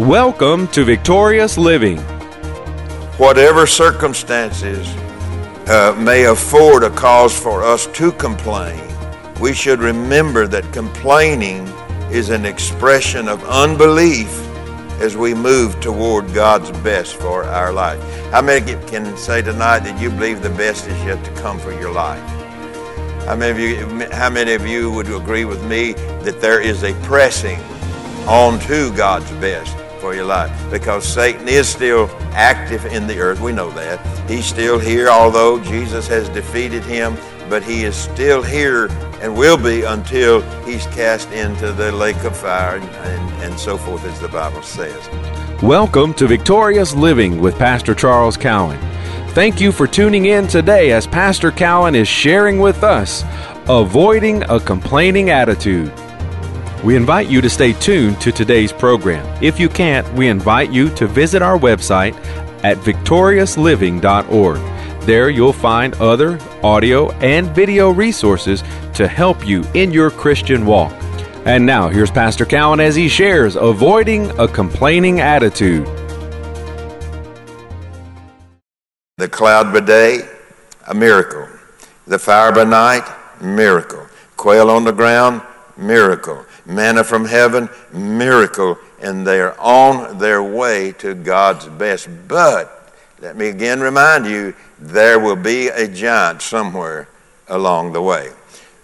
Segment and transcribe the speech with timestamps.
[0.00, 1.96] Welcome to Victorious Living.
[3.16, 4.86] Whatever circumstances
[5.68, 8.78] uh, may afford a cause for us to complain,
[9.40, 11.66] we should remember that complaining
[12.12, 14.28] is an expression of unbelief
[15.00, 17.98] as we move toward God's best for our life.
[18.32, 21.72] How many can say tonight that you believe the best is yet to come for
[21.72, 22.20] your life?
[23.24, 26.84] How many of you, how many of you would agree with me that there is
[26.84, 27.58] a pressing
[28.28, 29.74] on to God's best?
[30.06, 33.40] For your life because Satan is still active in the earth.
[33.40, 33.98] We know that.
[34.30, 37.16] He's still here, although Jesus has defeated him,
[37.48, 38.86] but he is still here
[39.20, 43.76] and will be until he's cast into the lake of fire and, and, and so
[43.76, 44.96] forth, as the Bible says.
[45.60, 48.78] Welcome to Victorious Living with Pastor Charles Cowan.
[49.30, 53.24] Thank you for tuning in today as Pastor Cowan is sharing with us
[53.68, 55.92] avoiding a complaining attitude.
[56.86, 59.26] We invite you to stay tuned to today's program.
[59.42, 62.14] If you can't, we invite you to visit our website
[62.62, 65.02] at victoriousliving.org.
[65.02, 68.62] There you'll find other audio and video resources
[68.94, 70.92] to help you in your Christian walk.
[71.44, 75.84] And now, here's Pastor Cowan as he shares avoiding a complaining attitude.
[79.16, 80.20] The cloud by day,
[80.86, 81.48] a miracle.
[82.06, 83.02] The fire by night,
[83.42, 84.06] miracle.
[84.36, 85.42] Quail on the ground,
[85.76, 92.08] miracle manna from heaven, miracle, and they are on their way to God's best.
[92.28, 97.08] But let me again remind you there will be a giant somewhere
[97.48, 98.30] along the way.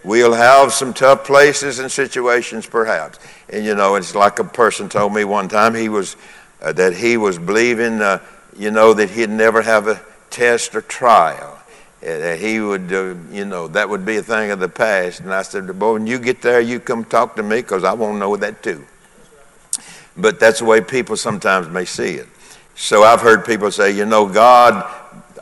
[0.04, 3.18] We'll have some tough places and situations, perhaps.
[3.48, 6.16] And you know, it's like a person told me one time he was
[6.60, 8.20] uh, that he was believing, uh,
[8.56, 11.51] you know, that he'd never have a test or trial
[12.02, 15.20] that he would, uh, you know, that would be a thing of the past.
[15.20, 17.92] And I said, boy, when you get there, you come talk to me because I
[17.92, 18.84] want to know that too.
[20.16, 22.26] But that's the way people sometimes may see it.
[22.74, 24.84] So I've heard people say, you know, God,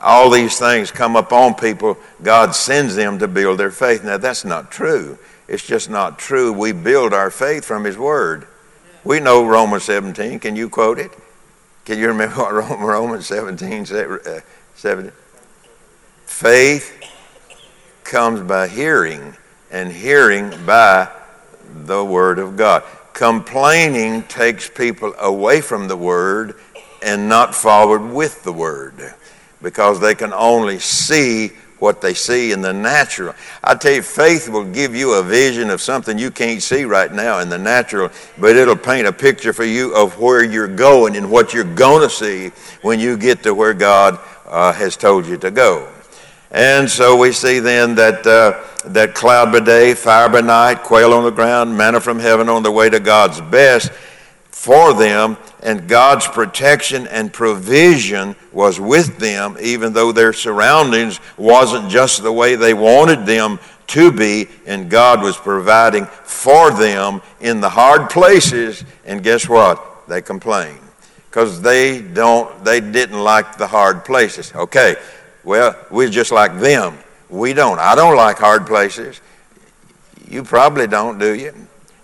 [0.01, 4.03] all these things come upon people, God sends them to build their faith.
[4.03, 5.17] Now, that's not true.
[5.47, 6.53] It's just not true.
[6.53, 8.47] We build our faith from His Word.
[9.03, 10.39] We know Romans 17.
[10.39, 11.11] Can you quote it?
[11.85, 14.43] Can you remember what Romans 17 said?
[14.75, 15.11] 17?
[16.31, 16.99] Faith
[18.03, 19.35] comes by hearing,
[19.69, 21.07] and hearing by
[21.85, 22.81] the Word of God.
[23.13, 26.55] Complaining takes people away from the Word
[27.03, 29.13] and not forward with the Word
[29.61, 33.35] because they can only see what they see in the natural.
[33.63, 37.11] I tell you, faith will give you a vision of something you can't see right
[37.11, 38.09] now in the natural,
[38.39, 42.01] but it'll paint a picture for you of where you're going and what you're going
[42.01, 42.47] to see
[42.81, 45.87] when you get to where God uh, has told you to go.
[46.51, 51.13] And so we see then that, uh, that cloud by day, fire by night, quail
[51.13, 53.91] on the ground, manna from heaven on the way to God's best
[54.61, 61.89] for them, and God's protection and provision was with them, even though their surroundings wasn't
[61.89, 63.57] just the way they wanted them
[63.87, 68.83] to be, and God was providing for them in the hard places.
[69.03, 70.07] And guess what?
[70.07, 70.79] They complained
[71.29, 74.53] because they don't, they didn't like the hard places.
[74.53, 74.95] Okay,
[75.43, 76.97] well, we're just like them.
[77.29, 77.79] We don't.
[77.79, 79.21] I don't like hard places.
[80.29, 81.53] You probably don't, do you?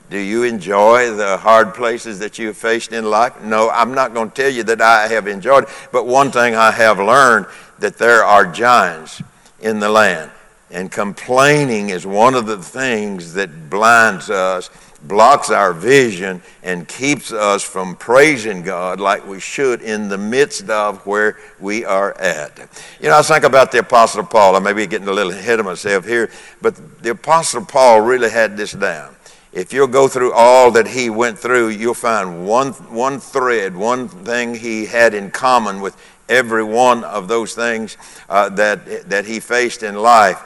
[0.09, 3.41] Do you enjoy the hard places that you have faced in life?
[3.41, 5.65] No, I'm not going to tell you that I have enjoyed.
[5.91, 7.47] But one thing I have learned
[7.79, 9.21] that there are giants
[9.59, 10.31] in the land.
[10.71, 14.69] And complaining is one of the things that blinds us
[15.03, 20.69] blocks our vision and keeps us from praising God like we should in the midst
[20.69, 22.57] of where we are at.
[22.99, 24.55] You know, I think about the Apostle Paul.
[24.55, 26.31] I may be getting a little ahead of myself here,
[26.61, 29.15] but the Apostle Paul really had this down.
[29.53, 34.07] If you'll go through all that he went through, you'll find one, one thread, one
[34.07, 35.95] thing he had in common with
[36.29, 37.97] every one of those things
[38.29, 40.43] uh, that, that he faced in life.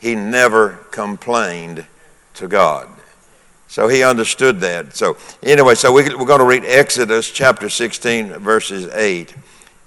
[0.00, 1.86] He never complained
[2.34, 2.88] to God.
[3.68, 4.96] So he understood that.
[4.96, 9.34] So, anyway, so we, are going to read Exodus chapter 16, verses 8.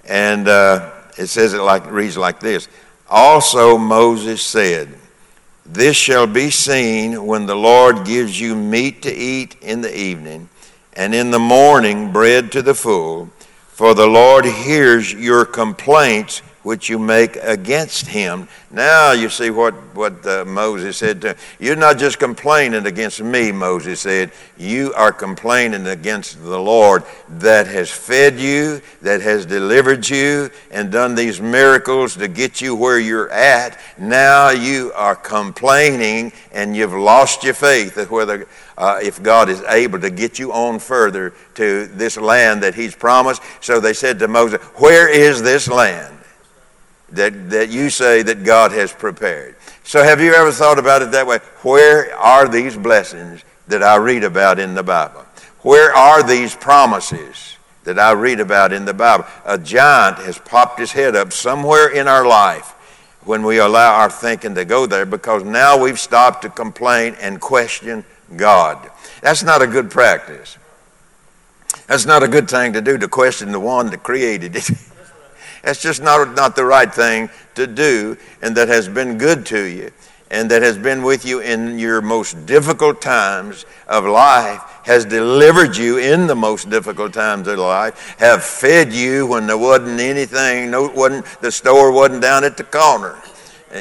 [0.04, 2.68] And uh, it says it like, reads like this
[3.08, 4.94] Also Moses said,
[5.64, 10.48] This shall be seen when the Lord gives you meat to eat in the evening,
[10.92, 13.30] and in the morning bread to the full.
[13.68, 18.48] For the Lord hears your complaints which you make against him.
[18.70, 21.36] Now you see what, what uh, Moses said to him.
[21.58, 24.30] You're not just complaining against me, Moses said.
[24.58, 30.92] You are complaining against the Lord that has fed you, that has delivered you, and
[30.92, 33.80] done these miracles to get you where you're at.
[33.98, 38.46] Now you are complaining and you've lost your faith of whether
[38.76, 42.94] uh, if God is able to get you on further to this land that He's
[42.94, 43.42] promised.
[43.60, 46.19] So they said to Moses, Where is this land?
[47.12, 49.56] That, that you say that God has prepared.
[49.82, 51.38] So, have you ever thought about it that way?
[51.62, 55.24] Where are these blessings that I read about in the Bible?
[55.62, 59.24] Where are these promises that I read about in the Bible?
[59.44, 62.70] A giant has popped his head up somewhere in our life
[63.24, 67.40] when we allow our thinking to go there because now we've stopped to complain and
[67.40, 68.04] question
[68.36, 68.90] God.
[69.22, 70.56] That's not a good practice.
[71.86, 74.70] That's not a good thing to do to question the one that created it.
[75.62, 79.62] That's just not, not the right thing to do, and that has been good to
[79.62, 79.90] you,
[80.30, 85.76] and that has been with you in your most difficult times of life, has delivered
[85.76, 90.70] you in the most difficult times of life, have fed you when there wasn't anything,
[90.70, 93.18] no, wasn't, the store wasn't down at the corner.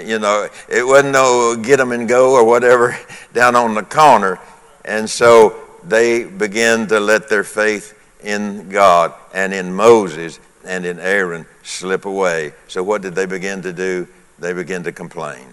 [0.03, 2.97] You know, it wasn't no get them and go or whatever
[3.33, 4.39] down on the corner.
[4.85, 10.39] And so they began to let their faith in God and in Moses
[10.69, 12.53] and in Aaron slip away.
[12.67, 14.07] So what did they begin to do?
[14.37, 15.47] They begin to complain.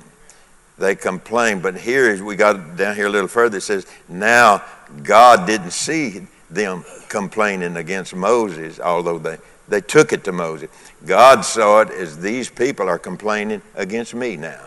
[0.79, 4.63] They complain, But here, we got down here a little further, it says, now
[5.03, 10.69] God didn't see them complaining against Moses, although they, they took it to Moses.
[11.07, 14.62] God saw it as these people are complaining against me now.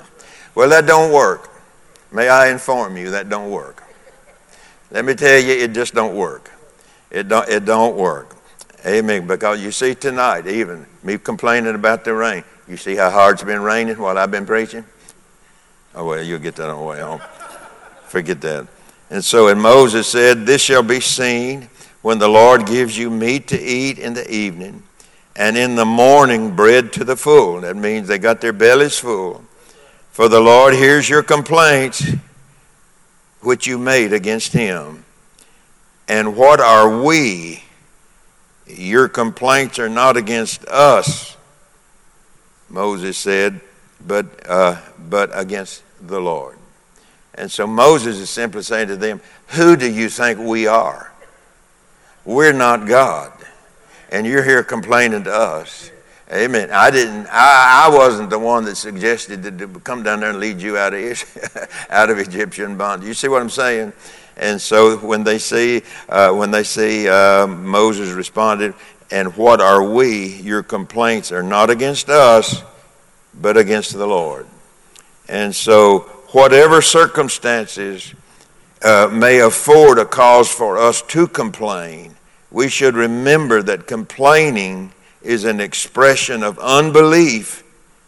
[0.55, 1.47] Well, that don't work.
[2.11, 3.83] May I inform you that don't work.
[4.89, 6.49] Let me tell you, it just don't work.
[7.11, 8.35] It don't, it don't work.
[8.85, 9.27] Amen.
[9.27, 13.43] Because you see tonight, even me complaining about the rain, you see how hard it's
[13.43, 14.85] been raining while I've been preaching?
[15.95, 17.21] Oh, well, you'll get that on the way home.
[18.07, 18.67] Forget that.
[19.09, 21.69] And so, and Moses said, This shall be seen
[22.01, 24.83] when the Lord gives you meat to eat in the evening,
[25.35, 27.61] and in the morning bread to the full.
[27.61, 29.43] That means they got their bellies full.
[30.11, 32.03] For the Lord hears your complaints
[33.41, 35.05] which you made against him.
[36.07, 37.63] And what are we?
[38.69, 41.35] Your complaints are not against us,
[42.69, 43.61] Moses said,
[44.05, 44.79] but, uh,
[45.09, 46.57] but against the Lord.
[47.33, 51.11] And so Moses is simply saying to them, Who do you think we are?
[52.25, 53.33] We're not God.
[54.11, 55.91] And you're here complaining to us.
[56.31, 56.69] Amen.
[56.71, 57.27] I didn't.
[57.31, 60.93] I, I wasn't the one that suggested to, come down there and lead you out
[60.93, 63.07] of out of Egyptian bondage.
[63.07, 63.93] You see what I'm saying?
[64.39, 68.73] And so when they see, uh, when they see uh, Moses responded,
[69.11, 70.35] and what are we?
[70.37, 72.63] Your complaints are not against us,
[73.39, 74.47] but against the Lord.
[75.27, 75.99] And so,
[76.31, 78.13] whatever circumstances
[78.81, 82.15] uh, may afford a cause for us to complain,
[82.51, 87.63] we should remember that complaining is an expression of unbelief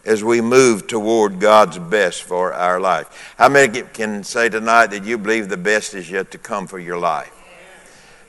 [0.06, 3.33] as we move toward God's best for our life.
[3.38, 6.80] How many can say tonight that you believe the best is yet to come for
[6.80, 7.31] your life?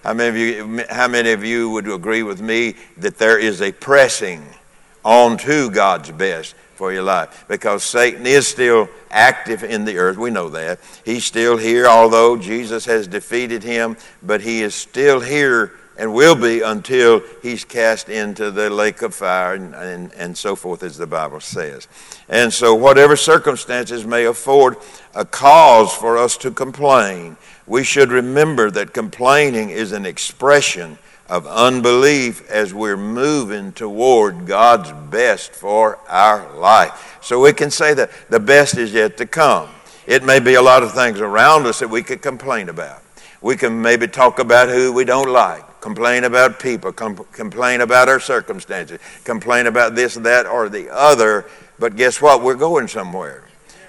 [0.04, 3.62] How many of you, how many of you would agree with me that there is
[3.62, 4.44] a pressing
[5.04, 7.44] on to God's best for your life?
[7.46, 10.16] Because Satan is still active in the earth.
[10.16, 10.80] We know that.
[11.04, 15.72] He's still here, although Jesus has defeated him, but he is still here
[16.02, 20.56] and will be until he's cast into the lake of fire and, and, and so
[20.56, 21.86] forth, as the Bible says.
[22.28, 24.78] And so, whatever circumstances may afford
[25.14, 27.36] a cause for us to complain,
[27.68, 34.90] we should remember that complaining is an expression of unbelief as we're moving toward God's
[35.08, 37.20] best for our life.
[37.22, 39.68] So we can say that the best is yet to come.
[40.08, 43.04] It may be a lot of things around us that we could complain about.
[43.40, 48.08] We can maybe talk about who we don't like complain about people, com- complain about
[48.08, 51.44] our circumstances, complain about this, that, or the other.
[51.78, 52.42] But guess what?
[52.42, 53.44] We're going somewhere.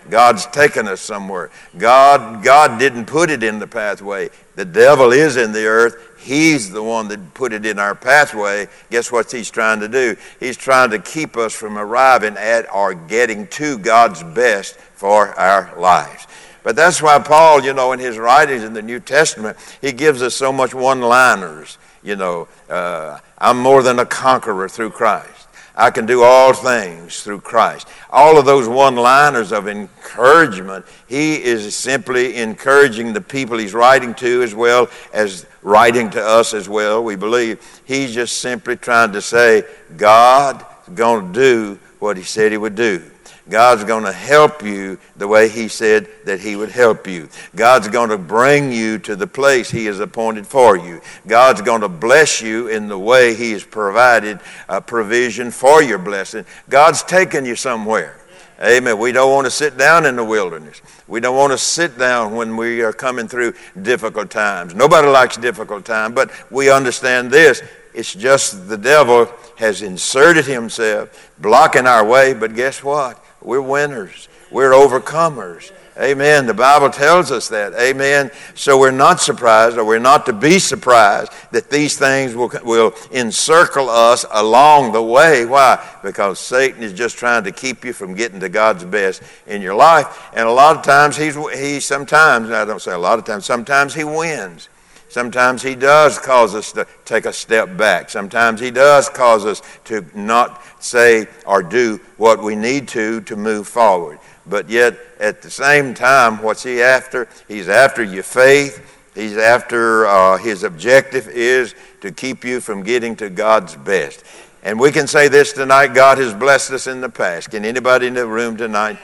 [0.09, 1.49] God's taken us somewhere.
[1.77, 4.31] God, God didn't put it in the pathway.
[4.55, 5.95] The devil is in the earth.
[6.19, 8.67] He's the one that put it in our pathway.
[8.89, 10.17] Guess what he's trying to do?
[10.39, 15.77] He's trying to keep us from arriving at or getting to God's best for our
[15.79, 16.27] lives.
[16.63, 20.21] But that's why Paul, you know, in his writings in the New Testament, he gives
[20.21, 25.47] us so much one liners you know, uh, I'm more than a conqueror through Christ.
[25.75, 27.87] I can do all things through Christ.
[28.11, 34.13] All of those one liners of encouragement, he is simply encouraging the people he's writing
[34.15, 37.81] to as well as writing to us as well, we believe.
[37.85, 39.63] He's just simply trying to say,
[39.97, 43.01] God is going to do what He said He would do.
[43.49, 47.27] God's going to help you the way He said that He would help you.
[47.55, 51.01] God's going to bring you to the place He has appointed for you.
[51.27, 55.97] God's going to bless you in the way He has provided a provision for your
[55.97, 56.45] blessing.
[56.69, 58.17] God's taking you somewhere.
[58.61, 58.97] Amen.
[58.97, 60.81] We don't want to sit down in the wilderness.
[61.07, 64.73] We don't want to sit down when we are coming through difficult times.
[64.73, 67.61] Nobody likes difficult times, but we understand this.
[67.93, 73.22] It's just the devil has inserted himself, blocking our way, but guess what?
[73.43, 74.27] We're winners.
[74.51, 75.71] We're overcomers.
[75.99, 76.47] Amen.
[76.47, 77.73] The Bible tells us that.
[77.75, 78.31] Amen.
[78.55, 82.93] So we're not surprised, or we're not to be surprised, that these things will, will
[83.11, 85.45] encircle us along the way.
[85.45, 85.83] Why?
[86.01, 89.75] Because Satan is just trying to keep you from getting to God's best in your
[89.75, 90.31] life.
[90.33, 93.45] And a lot of times, he's, he sometimes, I don't say a lot of times,
[93.45, 94.69] sometimes he wins.
[95.13, 98.09] Sometimes He does cause us to take a step back.
[98.09, 103.35] Sometimes He does cause us to not say or do what we need to to
[103.35, 104.17] move forward.
[104.47, 107.29] But yet, at the same time, what's He after?
[107.47, 108.83] He's after your faith.
[109.13, 114.23] He's after, uh, His objective is to keep you from getting to God's best.
[114.63, 117.51] And we can say this tonight God has blessed us in the past.
[117.51, 118.97] Can anybody in the room tonight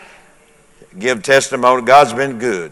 [0.97, 1.83] give testimony?
[1.83, 2.71] God's been good.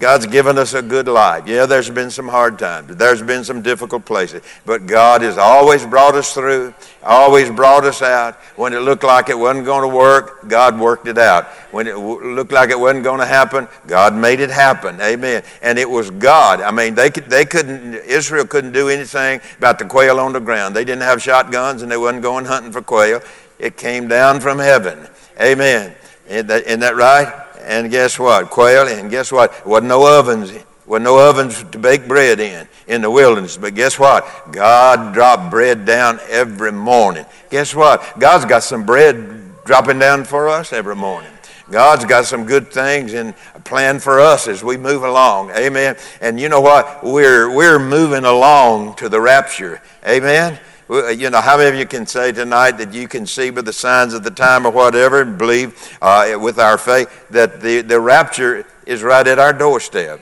[0.00, 1.46] God's given us a good life.
[1.46, 2.96] Yeah, there's been some hard times.
[2.96, 4.42] There's been some difficult places.
[4.64, 8.36] But God has always brought us through, always brought us out.
[8.56, 11.48] When it looked like it wasn't going to work, God worked it out.
[11.70, 14.98] When it looked like it wasn't going to happen, God made it happen.
[15.02, 15.42] Amen.
[15.60, 16.62] And it was God.
[16.62, 20.40] I mean, they, could, they couldn't, Israel couldn't do anything about the quail on the
[20.40, 20.74] ground.
[20.74, 23.20] They didn't have shotguns and they wasn't going hunting for quail.
[23.58, 25.06] It came down from heaven.
[25.38, 25.94] Amen.
[26.26, 27.49] Isn't that, isn't that right?
[27.64, 28.50] And guess what?
[28.50, 29.66] Quail, and guess what?
[29.66, 30.52] Wasn't no ovens.
[30.86, 33.56] Wasn't no ovens to bake bread in in the wilderness.
[33.56, 34.26] But guess what?
[34.50, 37.24] God dropped bread down every morning.
[37.50, 38.18] Guess what?
[38.18, 41.30] God's got some bread dropping down for us every morning.
[41.70, 43.32] God's got some good things in
[43.64, 45.50] plan for us as we move along.
[45.52, 45.96] Amen.
[46.20, 47.04] And you know what?
[47.04, 49.80] We're we're moving along to the rapture.
[50.06, 50.58] Amen.
[50.90, 53.72] You know, how many of you can say tonight that you can see by the
[53.72, 58.00] signs of the time or whatever and believe uh, with our faith that the, the
[58.00, 60.20] rapture is right at our doorstep?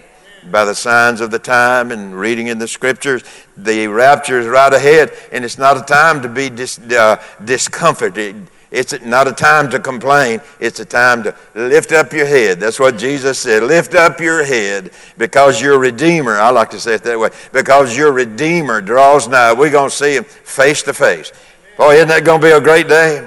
[0.50, 3.24] By the signs of the time and reading in the scriptures,
[3.56, 8.46] the rapture is right ahead, and it's not a time to be dis, uh, discomforted
[8.70, 10.40] it's not a time to complain.
[10.60, 12.60] It's a time to lift up your head.
[12.60, 13.62] That's what Jesus said.
[13.62, 17.96] Lift up your head because your Redeemer, I like to say it that way, because
[17.96, 19.54] your Redeemer draws nigh.
[19.54, 21.32] We're going to see him face to face.
[21.78, 23.26] Boy, isn't that going to be a great day?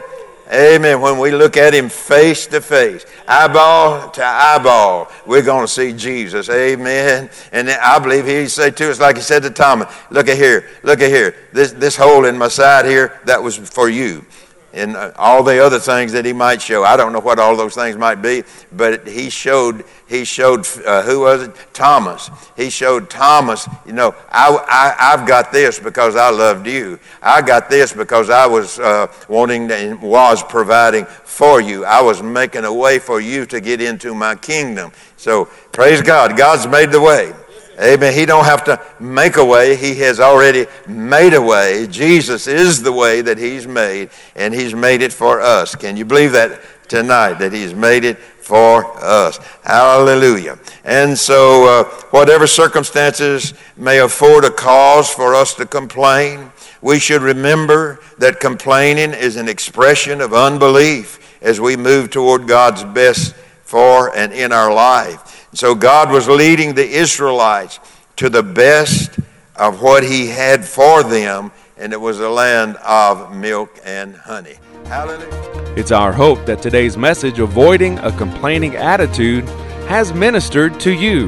[0.53, 0.99] Amen.
[0.99, 5.93] When we look at him face to face, eyeball to eyeball, we're going to see
[5.93, 6.49] Jesus.
[6.49, 7.29] Amen.
[7.53, 10.67] And I believe he said to us, like he said to Thomas, look at here,
[10.83, 11.35] look at here.
[11.53, 14.25] This, this hole in my side here, that was for you
[14.73, 16.83] and uh, all the other things that he might show.
[16.83, 21.03] I don't know what all those things might be, but he showed he showed uh,
[21.03, 21.55] who was it?
[21.73, 22.29] Thomas.
[22.57, 23.67] He showed Thomas.
[23.85, 26.99] You know, I, I have got this because I loved you.
[27.21, 31.85] I got this because I was uh, wanting and was providing for you.
[31.85, 34.91] I was making a way for you to get into my kingdom.
[35.17, 36.37] So praise God.
[36.37, 37.33] God's made the way.
[37.79, 38.13] Amen.
[38.13, 39.75] He don't have to make a way.
[39.75, 41.87] He has already made a way.
[41.87, 45.75] Jesus is the way that he's made, and he's made it for us.
[45.75, 49.37] Can you believe that tonight, that he's made it for us?
[49.63, 50.59] Hallelujah.
[50.83, 56.51] And so, uh, whatever circumstances may afford a cause for us to complain,
[56.81, 62.83] we should remember that complaining is an expression of unbelief as we move toward God's
[62.83, 65.30] best for and in our life.
[65.53, 67.79] So God was leading the Israelites
[68.15, 69.19] to the best
[69.57, 74.55] of what He had for them, and it was a land of milk and honey.
[74.85, 75.73] Hallelujah.
[75.75, 79.43] It's our hope that today's message, Avoiding a Complaining Attitude,
[79.87, 81.27] has ministered to you.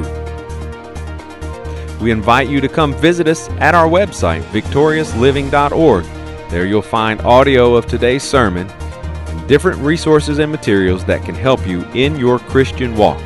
[2.01, 6.05] We invite you to come visit us at our website, victoriousliving.org.
[6.49, 11.65] There you'll find audio of today's sermon and different resources and materials that can help
[11.67, 13.21] you in your Christian walk.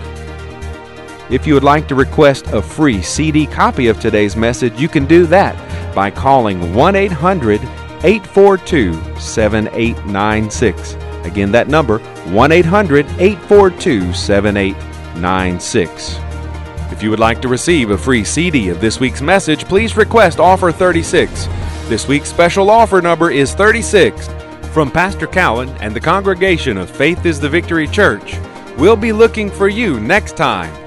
[1.29, 5.05] If you would like to request a free CD copy of today's message, you can
[5.05, 5.53] do that
[5.93, 7.59] by calling 1 800
[8.03, 10.93] 842 7896.
[11.25, 16.19] Again, that number 1 800 842 7896.
[16.93, 20.39] If you would like to receive a free CD of this week's message, please request
[20.39, 21.47] offer 36.
[21.89, 24.29] This week's special offer number is 36.
[24.71, 28.37] From Pastor Cowan and the congregation of Faith is the Victory Church,
[28.77, 30.86] we'll be looking for you next time